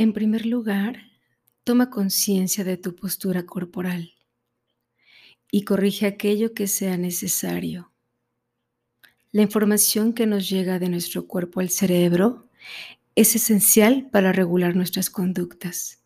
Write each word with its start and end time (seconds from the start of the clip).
En 0.00 0.14
primer 0.14 0.46
lugar, 0.46 1.10
toma 1.62 1.90
conciencia 1.90 2.64
de 2.64 2.78
tu 2.78 2.96
postura 2.96 3.44
corporal 3.44 4.14
y 5.52 5.64
corrige 5.64 6.06
aquello 6.06 6.54
que 6.54 6.68
sea 6.68 6.96
necesario. 6.96 7.92
La 9.30 9.42
información 9.42 10.14
que 10.14 10.24
nos 10.24 10.48
llega 10.48 10.78
de 10.78 10.88
nuestro 10.88 11.26
cuerpo 11.26 11.60
al 11.60 11.68
cerebro 11.68 12.48
es 13.14 13.36
esencial 13.36 14.08
para 14.10 14.32
regular 14.32 14.74
nuestras 14.74 15.10
conductas. 15.10 16.02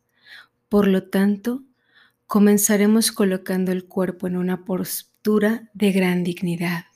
Por 0.69 0.89
lo 0.89 1.05
tanto, 1.05 1.63
comenzaremos 2.27 3.13
colocando 3.13 3.71
el 3.71 3.85
cuerpo 3.85 4.27
en 4.27 4.37
una 4.37 4.65
postura 4.65 5.71
de 5.73 5.93
gran 5.93 6.25
dignidad. 6.25 6.87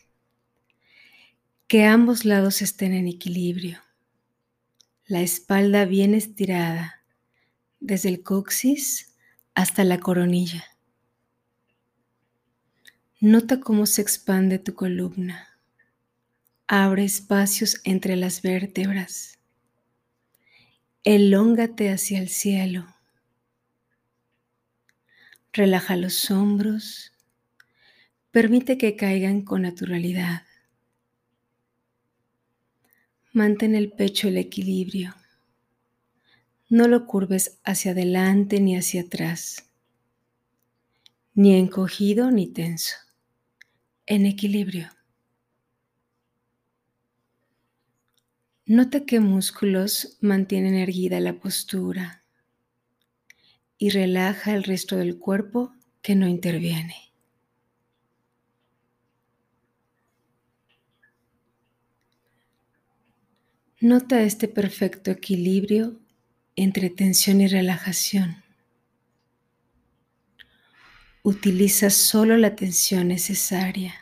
Que 1.68 1.84
ambos 1.84 2.24
lados 2.24 2.60
estén 2.60 2.92
en 2.92 3.06
equilibrio. 3.06 3.82
La 5.10 5.22
espalda 5.22 5.86
bien 5.86 6.12
estirada, 6.12 6.97
desde 7.80 8.08
el 8.08 8.22
coxis 8.22 9.14
hasta 9.54 9.84
la 9.84 9.98
coronilla. 10.00 10.64
Nota 13.20 13.60
cómo 13.60 13.86
se 13.86 14.00
expande 14.00 14.58
tu 14.58 14.74
columna. 14.74 15.58
Abre 16.68 17.04
espacios 17.04 17.80
entre 17.84 18.14
las 18.14 18.42
vértebras. 18.42 19.38
Elóngate 21.02 21.90
hacia 21.90 22.20
el 22.20 22.28
cielo. 22.28 22.86
Relaja 25.52 25.96
los 25.96 26.30
hombros. 26.30 27.12
Permite 28.30 28.78
que 28.78 28.94
caigan 28.94 29.42
con 29.42 29.62
naturalidad. 29.62 30.42
Mantén 33.32 33.74
el 33.74 33.90
pecho 33.90 34.28
el 34.28 34.36
equilibrio. 34.36 35.17
No 36.70 36.86
lo 36.86 37.06
curves 37.06 37.58
hacia 37.64 37.92
adelante 37.92 38.60
ni 38.60 38.76
hacia 38.76 39.00
atrás, 39.00 39.70
ni 41.32 41.54
encogido 41.54 42.30
ni 42.30 42.46
tenso, 42.46 42.94
en 44.04 44.26
equilibrio. 44.26 44.90
Nota 48.66 49.06
qué 49.06 49.18
músculos 49.18 50.18
mantienen 50.20 50.74
erguida 50.74 51.20
la 51.20 51.40
postura 51.40 52.22
y 53.78 53.88
relaja 53.88 54.54
el 54.54 54.62
resto 54.62 54.96
del 54.96 55.18
cuerpo 55.18 55.72
que 56.02 56.14
no 56.16 56.28
interviene. 56.28 56.96
Nota 63.80 64.20
este 64.20 64.48
perfecto 64.48 65.10
equilibrio 65.10 65.98
entre 66.58 66.90
tensión 66.90 67.40
y 67.40 67.46
relajación. 67.46 68.42
Utiliza 71.22 71.88
solo 71.88 72.36
la 72.36 72.56
tensión 72.56 73.06
necesaria. 73.06 73.94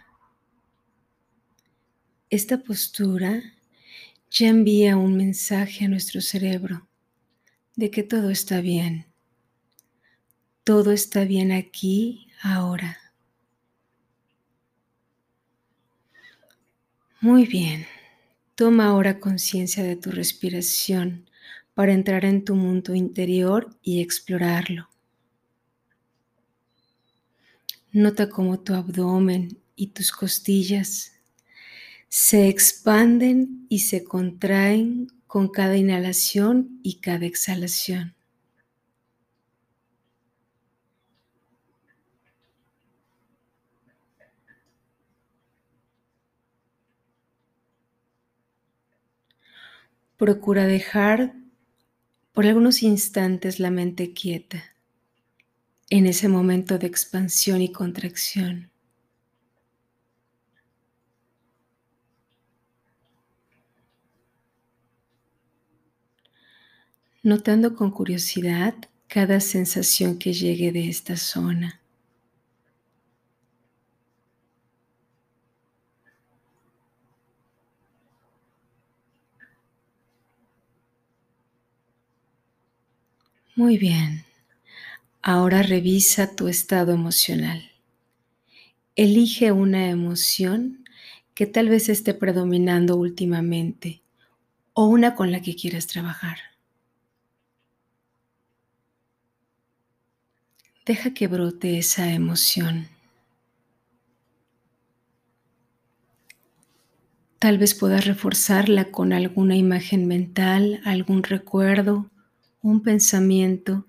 Esta 2.31 2.63
postura 2.63 3.43
ya 4.31 4.49
envía 4.49 4.97
un 4.97 5.19
mensaje 5.19 5.85
a 5.85 5.89
nuestro 5.89 6.23
cerebro 6.23 6.89
de 7.75 7.91
que 7.91 8.03
todo 8.03 8.31
está 8.31 8.63
bien. 8.63 9.05
Todo 10.65 10.93
está 10.93 11.25
bien 11.25 11.53
aquí, 11.53 12.29
ahora. 12.41 12.99
Muy 17.21 17.45
bien. 17.45 17.87
Toma 18.55 18.87
ahora 18.87 19.21
conciencia 19.21 19.83
de 19.85 19.97
tu 19.97 20.11
respiración 20.11 21.29
para 21.77 21.93
entrar 21.93 22.25
en 22.25 22.43
tu 22.43 22.55
mundo 22.55 22.95
interior 22.95 23.77
y 23.83 24.01
explorarlo. 24.01 24.89
Nota 27.93 28.31
cómo 28.31 28.61
tu 28.61 28.73
abdomen 28.73 29.59
y 29.75 29.89
tus 29.89 30.11
costillas 30.11 31.13
se 32.09 32.49
expanden 32.49 33.67
y 33.69 33.81
se 33.81 34.05
contraen 34.05 35.09
con 35.27 35.49
cada 35.49 35.77
inhalación 35.77 36.81
y 36.83 37.01
cada 37.01 37.27
exhalación. 37.27 38.15
Procura 50.17 50.67
dejar 50.67 51.35
por 52.37 52.45
algunos 52.45 52.83
instantes 52.83 53.61
la 53.61 53.71
mente 53.71 54.13
quieta 54.13 54.63
en 55.89 56.05
ese 56.05 56.29
momento 56.29 56.77
de 56.77 56.87
expansión 56.87 57.63
y 57.63 57.73
contracción. 57.73 58.71
Notando 67.23 67.75
con 67.75 67.91
curiosidad 67.91 68.75
cada 69.09 69.41
sensación 69.41 70.19
que 70.19 70.35
llegue 70.35 70.73
de 70.73 70.91
esta 70.91 71.17
zona. 71.17 71.81
Muy 83.57 83.77
bien. 83.77 84.25
Ahora 85.23 85.63
revisa 85.63 86.35
tu 86.37 86.49
estado 86.49 86.93
emocional. 86.93 87.71
Elige 88.97 89.53
una 89.53 89.91
emoción 89.91 90.85
que 91.35 91.47
tal 91.47 91.69
vez 91.69 91.89
esté 91.89 92.15
predominando 92.15 92.97
últimamente 92.97 94.03
o 94.75 94.87
una 94.87 95.15
con 95.15 95.33
la 95.33 95.43
que 95.43 95.57
quieras 95.57 95.87
trabajar. 95.87 96.39
Deja 100.87 101.13
que 101.13 101.27
brote 101.27 101.77
esa 101.77 102.11
emoción. 102.15 102.89
Tal 107.39 107.57
vez 107.57 107.73
puedas 107.75 108.05
reforzarla 108.05 108.91
con 108.91 109.15
alguna 109.15 109.57
imagen 109.57 110.07
mental, 110.07 110.83
algún 110.85 111.23
recuerdo 111.23 112.11
un 112.71 112.83
pensamiento 112.83 113.87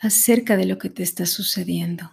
acerca 0.00 0.56
de 0.56 0.66
lo 0.66 0.78
que 0.78 0.90
te 0.90 1.02
está 1.02 1.26
sucediendo. 1.26 2.10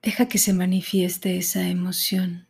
Deja 0.00 0.28
que 0.28 0.38
se 0.38 0.52
manifieste 0.52 1.36
esa 1.36 1.68
emoción. 1.68 2.47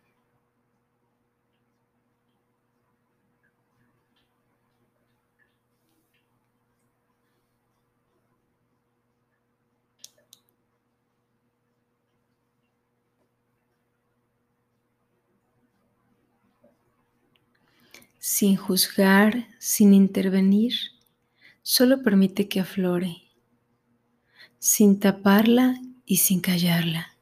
Sin 18.19 18.57
juzgar, 18.57 19.47
sin 19.59 19.95
intervenir, 19.95 20.75
solo 21.63 22.03
permite 22.03 22.49
que 22.49 22.61
aflore, 22.61 23.17
sin 24.59 24.99
taparla 24.99 25.81
y 26.05 26.17
sin 26.17 26.41
callarla. 26.41 27.18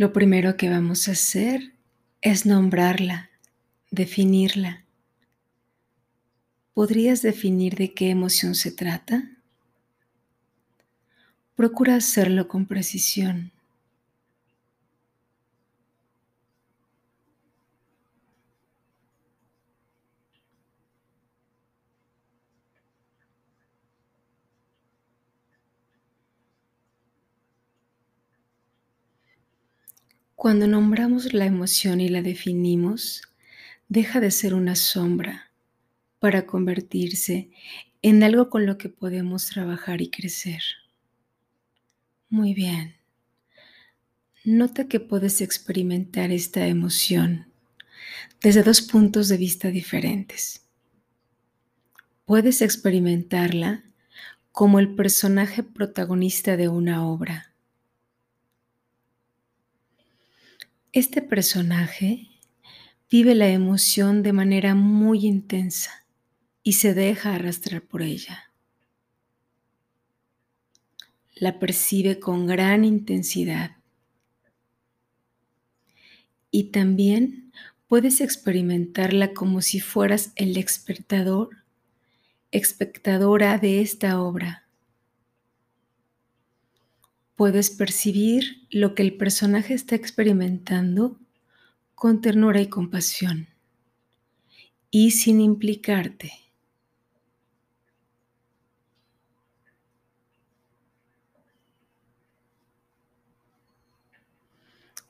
Lo 0.00 0.14
primero 0.14 0.56
que 0.56 0.70
vamos 0.70 1.08
a 1.08 1.12
hacer 1.12 1.74
es 2.22 2.46
nombrarla, 2.46 3.28
definirla. 3.90 4.86
¿Podrías 6.72 7.20
definir 7.20 7.74
de 7.74 7.92
qué 7.92 8.08
emoción 8.08 8.54
se 8.54 8.72
trata? 8.72 9.30
Procura 11.54 11.96
hacerlo 11.96 12.48
con 12.48 12.64
precisión. 12.64 13.52
Cuando 30.40 30.66
nombramos 30.66 31.34
la 31.34 31.44
emoción 31.44 32.00
y 32.00 32.08
la 32.08 32.22
definimos, 32.22 33.20
deja 33.90 34.20
de 34.20 34.30
ser 34.30 34.54
una 34.54 34.74
sombra 34.74 35.50
para 36.18 36.46
convertirse 36.46 37.50
en 38.00 38.22
algo 38.22 38.48
con 38.48 38.64
lo 38.64 38.78
que 38.78 38.88
podemos 38.88 39.44
trabajar 39.48 40.00
y 40.00 40.08
crecer. 40.08 40.62
Muy 42.30 42.54
bien. 42.54 42.96
Nota 44.42 44.88
que 44.88 44.98
puedes 44.98 45.42
experimentar 45.42 46.30
esta 46.30 46.66
emoción 46.66 47.52
desde 48.40 48.62
dos 48.62 48.80
puntos 48.80 49.28
de 49.28 49.36
vista 49.36 49.68
diferentes. 49.68 50.62
Puedes 52.24 52.62
experimentarla 52.62 53.84
como 54.52 54.78
el 54.78 54.94
personaje 54.94 55.62
protagonista 55.62 56.56
de 56.56 56.68
una 56.68 57.06
obra. 57.06 57.49
Este 60.92 61.22
personaje 61.22 62.26
vive 63.08 63.36
la 63.36 63.48
emoción 63.48 64.24
de 64.24 64.32
manera 64.32 64.74
muy 64.74 65.24
intensa 65.24 66.04
y 66.64 66.72
se 66.72 66.94
deja 66.94 67.36
arrastrar 67.36 67.82
por 67.82 68.02
ella. 68.02 68.50
La 71.36 71.60
percibe 71.60 72.18
con 72.18 72.48
gran 72.48 72.84
intensidad. 72.84 73.76
Y 76.50 76.72
también 76.72 77.52
puedes 77.86 78.20
experimentarla 78.20 79.32
como 79.32 79.62
si 79.62 79.78
fueras 79.78 80.32
el 80.34 80.56
espectador, 80.56 81.58
espectadora 82.50 83.58
de 83.58 83.80
esta 83.80 84.20
obra. 84.20 84.66
Puedes 87.40 87.70
percibir 87.70 88.66
lo 88.68 88.94
que 88.94 89.02
el 89.02 89.16
personaje 89.16 89.72
está 89.72 89.94
experimentando 89.94 91.18
con 91.94 92.20
ternura 92.20 92.60
y 92.60 92.66
compasión 92.66 93.48
y 94.90 95.12
sin 95.12 95.40
implicarte. 95.40 96.32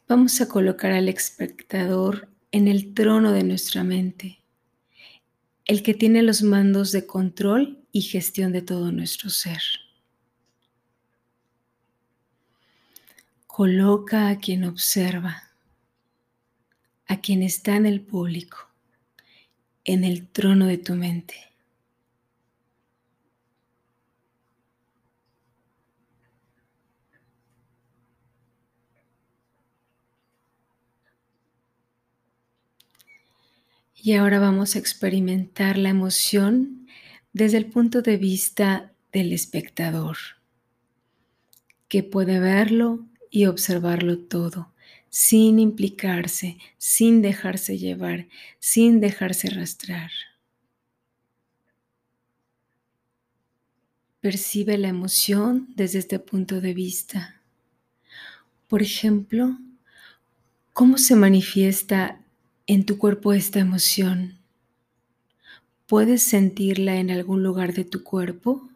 Vamos 0.07 0.41
a 0.41 0.47
colocar 0.47 0.93
al 0.93 1.09
espectador 1.09 2.29
en 2.53 2.69
el 2.69 2.95
trono 2.95 3.33
de 3.33 3.43
nuestra 3.43 3.83
mente, 3.83 4.39
el 5.65 5.83
que 5.83 5.95
tiene 5.95 6.23
los 6.23 6.45
mandos 6.45 6.93
de 6.93 7.09
control 7.09 7.85
y 7.91 8.03
gestión 8.03 8.53
de 8.53 8.63
todo 8.63 8.93
nuestro 8.93 9.31
ser. 9.31 9.61
Coloca 13.53 14.29
a 14.29 14.39
quien 14.39 14.63
observa, 14.63 15.43
a 17.09 17.21
quien 17.21 17.43
está 17.43 17.75
en 17.75 17.85
el 17.85 18.01
público, 18.01 18.57
en 19.83 20.05
el 20.05 20.29
trono 20.29 20.67
de 20.67 20.79
tu 20.79 20.95
mente. 20.95 21.35
Y 33.97 34.13
ahora 34.13 34.39
vamos 34.39 34.77
a 34.77 34.79
experimentar 34.79 35.77
la 35.77 35.89
emoción 35.89 36.87
desde 37.33 37.59
el 37.59 37.67
punto 37.67 38.01
de 38.01 38.17
vista 38.17 38.93
del 39.13 39.33
espectador, 39.33 40.17
que 41.89 42.05
puede 42.05 42.39
verlo 42.39 43.10
y 43.31 43.47
observarlo 43.47 44.19
todo, 44.19 44.73
sin 45.09 45.59
implicarse, 45.59 46.59
sin 46.79 47.23
dejarse 47.23 47.79
llevar, 47.79 48.27
sin 48.59 49.01
dejarse 49.01 49.49
arrastrar. 49.49 50.11
Percibe 54.21 54.77
la 54.77 54.89
emoción 54.89 55.69
desde 55.77 55.99
este 55.99 56.19
punto 56.19 56.61
de 56.61 56.75
vista. 56.75 57.41
Por 58.69 58.83
ejemplo, 58.83 59.59
¿cómo 60.73 60.99
se 60.99 61.17
manifiesta 61.17 62.21
en 62.67 62.85
tu 62.85 62.99
cuerpo 62.99 63.33
esta 63.33 63.59
emoción? 63.59 64.39
¿Puedes 65.87 66.23
sentirla 66.23 66.97
en 66.97 67.11
algún 67.11 67.43
lugar 67.43 67.73
de 67.75 67.85
tu 67.85 68.05
cuerpo? 68.05 68.70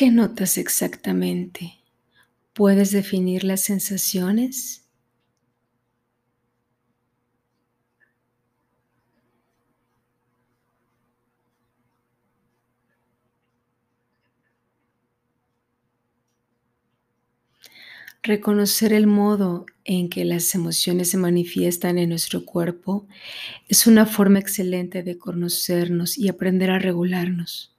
¿Qué 0.00 0.10
notas 0.10 0.56
exactamente? 0.56 1.74
¿Puedes 2.54 2.90
definir 2.90 3.44
las 3.44 3.60
sensaciones? 3.60 4.86
Reconocer 18.22 18.94
el 18.94 19.06
modo 19.06 19.66
en 19.84 20.08
que 20.08 20.24
las 20.24 20.54
emociones 20.54 21.10
se 21.10 21.18
manifiestan 21.18 21.98
en 21.98 22.08
nuestro 22.08 22.46
cuerpo 22.46 23.06
es 23.68 23.86
una 23.86 24.06
forma 24.06 24.38
excelente 24.38 25.02
de 25.02 25.18
conocernos 25.18 26.18
y 26.18 26.28
aprender 26.28 26.70
a 26.70 26.78
regularnos. 26.78 27.74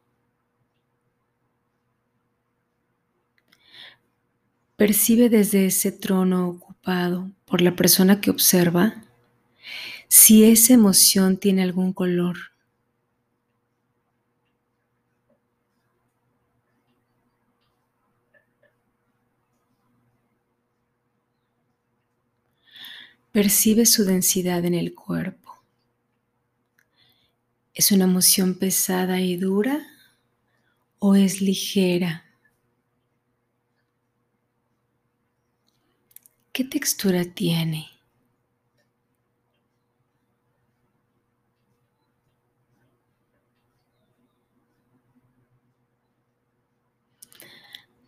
Percibe 4.82 5.30
desde 5.30 5.68
ese 5.68 5.92
trono 5.92 6.50
ocupado 6.50 7.30
por 7.46 7.62
la 7.62 7.76
persona 7.76 8.20
que 8.20 8.32
observa 8.32 9.04
si 10.08 10.44
esa 10.44 10.74
emoción 10.74 11.38
tiene 11.38 11.62
algún 11.62 11.94
color. 11.94 12.36
Percibe 23.32 23.86
su 23.86 24.04
densidad 24.04 24.66
en 24.66 24.74
el 24.74 24.96
cuerpo. 24.96 25.64
¿Es 27.76 27.92
una 27.92 28.06
emoción 28.06 28.56
pesada 28.56 29.22
y 29.22 29.38
dura 29.38 29.86
o 30.98 31.14
es 31.14 31.40
ligera? 31.40 32.31
¿Qué 36.54 36.66
textura 36.66 37.24
tiene? 37.24 37.88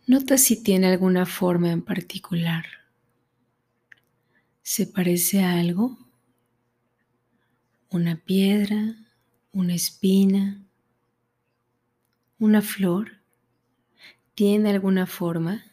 Nota 0.06 0.36
si 0.36 0.62
tiene 0.62 0.88
alguna 0.88 1.24
forma 1.26 1.70
en 1.72 1.82
particular. 1.82 2.66
¿Se 4.62 4.86
parece 4.86 5.42
a 5.42 5.58
algo? 5.58 5.96
¿Una 7.90 8.16
piedra? 8.16 8.96
¿Una 9.52 9.74
espina? 9.74 10.60
¿Una 12.38 12.60
flor? 12.62 13.20
¿Tiene 14.34 14.70
alguna 14.70 15.06
forma? 15.06 15.64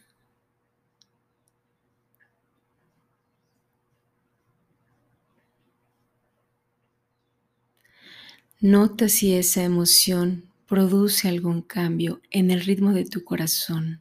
Nota 8.62 9.08
si 9.08 9.34
esa 9.34 9.64
emoción 9.64 10.44
produce 10.68 11.28
algún 11.28 11.62
cambio 11.62 12.22
en 12.30 12.52
el 12.52 12.60
ritmo 12.60 12.92
de 12.92 13.04
tu 13.04 13.24
corazón. 13.24 14.00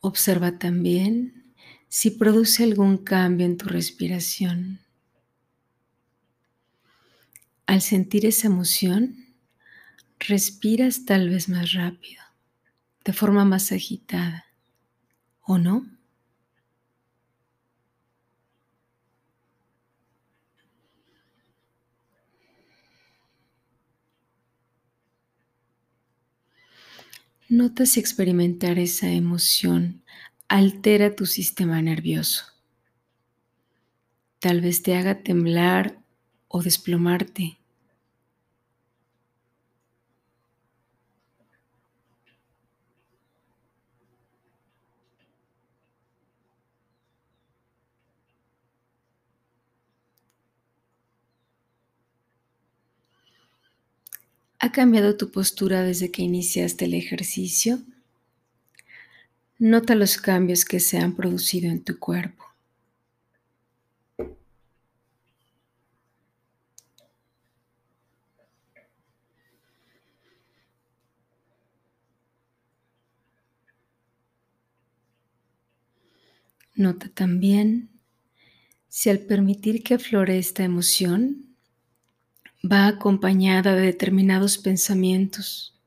Observa 0.00 0.58
también 0.58 1.52
si 1.88 2.10
produce 2.10 2.64
algún 2.64 2.96
cambio 2.96 3.44
en 3.44 3.58
tu 3.58 3.66
respiración. 3.66 4.80
Al 7.66 7.82
sentir 7.82 8.24
esa 8.24 8.46
emoción, 8.46 9.25
respiras 10.28 11.04
tal 11.04 11.28
vez 11.28 11.48
más 11.48 11.72
rápido, 11.72 12.22
de 13.04 13.12
forma 13.12 13.44
más 13.44 13.72
agitada, 13.72 14.46
¿o 15.42 15.58
no? 15.58 15.86
Nota 27.48 27.86
si 27.86 28.00
experimentar 28.00 28.78
esa 28.78 29.08
emoción 29.10 30.02
altera 30.48 31.14
tu 31.14 31.26
sistema 31.26 31.80
nervioso. 31.80 32.44
Tal 34.40 34.60
vez 34.60 34.82
te 34.82 34.96
haga 34.96 35.22
temblar 35.22 35.98
o 36.48 36.62
desplomarte. 36.62 37.58
¿Ha 54.66 54.72
cambiado 54.72 55.16
tu 55.16 55.30
postura 55.30 55.84
desde 55.84 56.10
que 56.10 56.22
iniciaste 56.22 56.86
el 56.86 56.94
ejercicio? 56.94 57.78
Nota 59.60 59.94
los 59.94 60.16
cambios 60.16 60.64
que 60.64 60.80
se 60.80 60.98
han 60.98 61.14
producido 61.14 61.70
en 61.70 61.84
tu 61.84 62.00
cuerpo. 62.00 62.44
Nota 76.74 77.08
también 77.08 77.88
si 78.88 79.10
al 79.10 79.20
permitir 79.20 79.84
que 79.84 79.94
aflore 79.94 80.38
esta 80.38 80.64
emoción, 80.64 81.45
va 82.70 82.86
acompañada 82.86 83.74
de 83.74 83.82
determinados 83.82 84.58
pensamientos. 84.58 85.78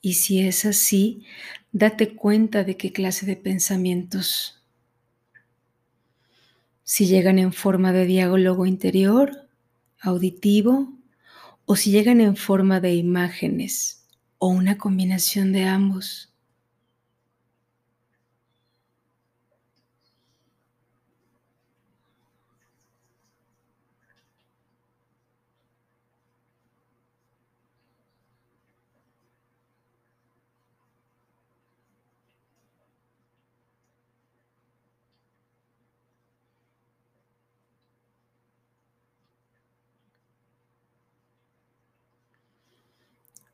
Y 0.00 0.14
si 0.14 0.40
es 0.40 0.64
así, 0.64 1.24
date 1.72 2.14
cuenta 2.14 2.64
de 2.64 2.76
qué 2.76 2.92
clase 2.92 3.26
de 3.26 3.36
pensamientos. 3.36 4.62
Si 6.84 7.06
llegan 7.06 7.38
en 7.38 7.52
forma 7.52 7.92
de 7.92 8.06
diálogo 8.06 8.66
interior, 8.66 9.48
auditivo, 10.00 10.92
o 11.64 11.76
si 11.76 11.90
llegan 11.90 12.20
en 12.20 12.36
forma 12.36 12.80
de 12.80 12.94
imágenes, 12.94 14.06
o 14.38 14.48
una 14.48 14.76
combinación 14.76 15.52
de 15.52 15.64
ambos. 15.64 16.31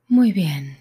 Muy 0.08 0.32
bien. 0.32 0.78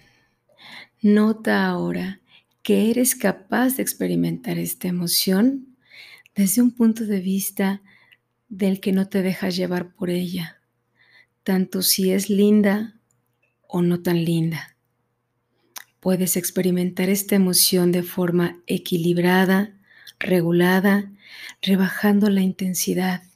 Nota 1.02 1.66
ahora 1.66 2.20
que 2.62 2.90
eres 2.90 3.14
capaz 3.14 3.76
de 3.76 3.82
experimentar 3.82 4.58
esta 4.58 4.88
emoción 4.88 5.76
desde 6.34 6.62
un 6.62 6.70
punto 6.70 7.04
de 7.04 7.20
vista 7.20 7.82
del 8.48 8.80
que 8.80 8.92
no 8.92 9.08
te 9.08 9.20
dejas 9.22 9.54
llevar 9.54 9.92
por 9.94 10.08
ella, 10.08 10.56
tanto 11.44 11.82
si 11.82 12.10
es 12.12 12.30
linda 12.30 12.96
o 13.66 13.82
no 13.82 14.00
tan 14.00 14.24
linda. 14.24 14.76
Puedes 16.00 16.36
experimentar 16.38 17.10
esta 17.10 17.34
emoción 17.34 17.92
de 17.92 18.02
forma 18.04 18.58
equilibrada, 18.66 19.74
regulada, 20.18 21.12
rebajando 21.60 22.30
la 22.30 22.40
intensidad. 22.40 23.27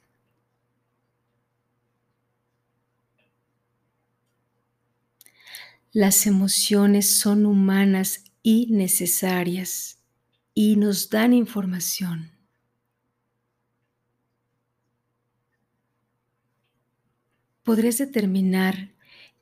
Las 5.95 6.25
emociones 6.25 7.07
son 7.07 7.45
humanas 7.45 8.23
y 8.41 8.65
necesarias 8.71 9.99
y 10.55 10.75
nos 10.75 11.11
dan 11.11 11.35
información. 11.35 12.31
¿Podrías 17.61 17.99
determinar 17.99 18.89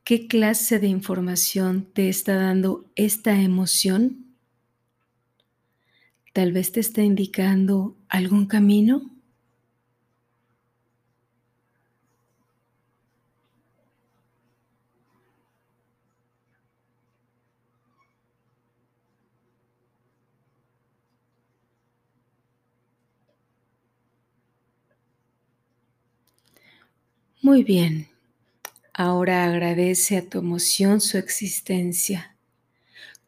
qué 0.03 0.27
clase 0.27 0.79
de 0.79 0.88
información 0.88 1.86
te 1.93 2.10
está 2.10 2.36
dando 2.36 2.86
esta 2.96 3.39
emoción? 3.41 4.36
Tal 6.34 6.51
vez 6.51 6.74
te 6.74 6.81
está 6.81 7.01
indicando 7.01 7.96
algún 8.10 8.46
camino. 8.46 9.11
Muy 27.42 27.64
bien. 27.64 28.08
Ahora 28.94 29.46
agradece 29.46 30.18
a 30.18 30.30
tu 30.30 30.40
emoción 30.40 31.02
su 31.02 31.18
existencia, 31.18 32.36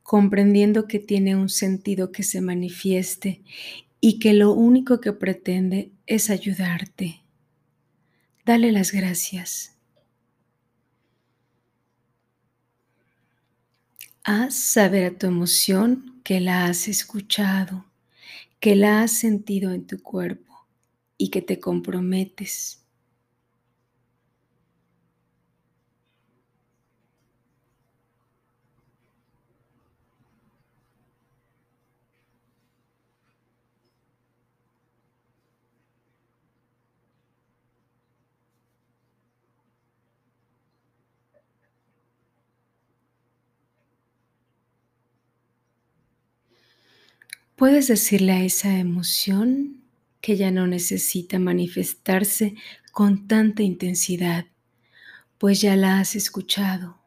comprendiendo 0.03 0.87
que 0.87 0.99
tiene 0.99 1.35
un 1.35 1.49
sentido 1.49 2.11
que 2.11 2.23
se 2.23 2.41
manifieste 2.41 3.41
y 4.01 4.19
que 4.19 4.33
lo 4.33 4.51
único 4.53 5.01
que 5.01 5.13
pretende 5.13 5.91
es 6.07 6.29
ayudarte. 6.29 7.21
Dale 8.45 8.71
las 8.71 8.91
gracias. 8.91 9.75
Haz 14.25 14.55
saber 14.55 15.05
a 15.05 15.17
tu 15.17 15.27
emoción 15.27 16.19
que 16.25 16.39
la 16.41 16.65
has 16.65 16.89
escuchado, 16.89 17.85
que 18.59 18.75
la 18.75 19.03
has 19.03 19.13
sentido 19.13 19.73
en 19.73 19.87
tu 19.87 20.01
cuerpo 20.03 20.67
y 21.17 21.31
que 21.31 21.41
te 21.41 21.59
comprometes 21.59 22.82
Puedes 47.63 47.87
decirle 47.87 48.33
a 48.33 48.43
esa 48.43 48.77
emoción 48.77 49.85
que 50.19 50.35
ya 50.35 50.51
no 50.51 50.67
necesita 50.67 51.39
manifestarse 51.39 52.55
con 52.91 53.25
tanta 53.25 53.63
intensidad, 53.63 54.47
pues 55.37 55.61
ya 55.61 55.77
la 55.77 56.01
has 56.01 56.17
escuchado. 56.17 56.97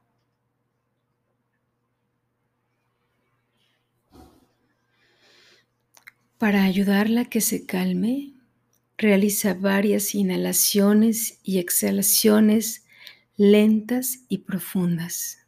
Para 6.38 6.64
ayudarla 6.64 7.20
a 7.20 7.24
que 7.26 7.42
se 7.42 7.66
calme, 7.66 8.32
realiza 8.96 9.52
varias 9.52 10.14
inhalaciones 10.14 11.38
y 11.42 11.58
exhalaciones 11.58 12.86
lentas 13.36 14.20
y 14.30 14.38
profundas. 14.38 15.45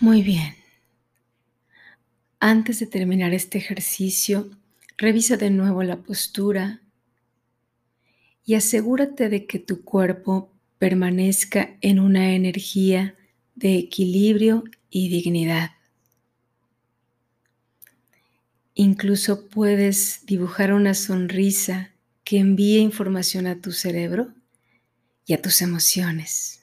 Muy 0.00 0.22
bien. 0.22 0.54
Antes 2.40 2.80
de 2.80 2.86
terminar 2.86 3.34
este 3.34 3.58
ejercicio, 3.58 4.48
revisa 4.96 5.36
de 5.36 5.50
nuevo 5.50 5.82
la 5.82 5.98
postura 5.98 6.80
y 8.46 8.54
asegúrate 8.54 9.28
de 9.28 9.44
que 9.46 9.58
tu 9.58 9.84
cuerpo 9.84 10.50
permanezca 10.78 11.76
en 11.82 12.00
una 12.00 12.34
energía 12.34 13.14
de 13.54 13.76
equilibrio 13.76 14.64
y 14.88 15.10
dignidad. 15.10 15.72
Incluso 18.74 19.48
puedes 19.48 20.24
dibujar 20.24 20.72
una 20.72 20.94
sonrisa 20.94 21.90
que 22.24 22.38
envíe 22.38 22.78
información 22.78 23.46
a 23.46 23.60
tu 23.60 23.70
cerebro 23.70 24.32
y 25.26 25.34
a 25.34 25.42
tus 25.42 25.60
emociones. 25.60 26.59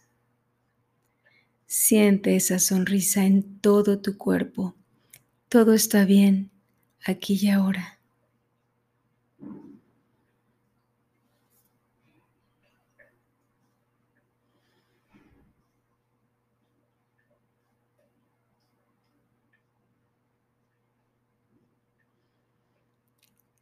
Siente 1.70 2.38
esa 2.38 2.60
sonrisa 2.60 3.26
en 3.26 3.60
todo 3.60 4.00
tu 4.00 4.18
cuerpo. 4.18 4.74
Todo 5.50 5.74
está 5.74 6.06
bien 6.06 6.50
aquí 7.04 7.38
y 7.42 7.50
ahora. 7.50 8.00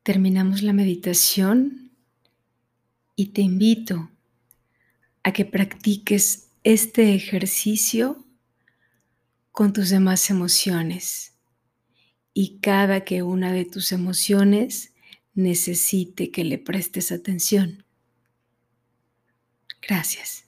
Terminamos 0.04 0.62
la 0.62 0.74
meditación 0.74 1.90
y 3.16 3.28
te 3.30 3.42
invito 3.42 4.12
a 5.24 5.34
que 5.34 5.46
practiques 5.46 6.45
este 6.66 7.14
ejercicio 7.14 8.26
con 9.52 9.72
tus 9.72 9.92
demás 9.92 10.32
emociones 10.32 11.38
y 12.34 12.58
cada 12.58 13.06
que 13.06 13.22
una 13.22 13.54
de 13.54 13.66
tus 13.66 13.92
emociones 13.92 14.96
necesite 15.36 16.32
que 16.32 16.44
le 16.44 16.58
prestes 16.58 17.12
atención. 17.12 17.86
Gracias. 19.80 20.45